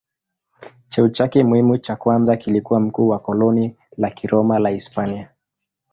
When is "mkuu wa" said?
2.79-3.19